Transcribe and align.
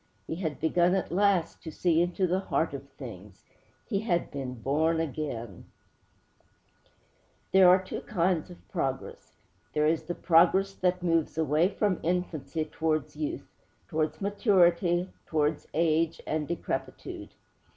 He 0.25 0.37
had 0.37 0.59
begun 0.59 0.95
at 0.95 1.11
last 1.11 1.61
to 1.61 1.69
see 1.71 2.01
into 2.01 2.25
the 2.25 2.39
heart 2.39 2.73
of 2.73 2.89
things.' 2.89 3.43
He 3.87 3.99
had 3.99 4.31
been 4.31 4.55
born 4.55 4.99
again! 4.99 5.65
There 7.51 7.69
are 7.69 7.79
two 7.79 8.01
kinds 8.01 8.49
of 8.49 8.67
progress. 8.69 9.35
There 9.73 9.85
is 9.85 10.01
the 10.05 10.15
progress 10.15 10.73
that 10.73 11.03
moves 11.03 11.37
away 11.37 11.69
from 11.69 11.99
infancy 12.01 12.65
towards 12.65 13.15
youth, 13.15 13.47
towards 13.87 14.21
maturity, 14.21 15.09
towards 15.27 15.67
age 15.75 16.19
and 16.25 16.47
decrepitude. 16.47 17.35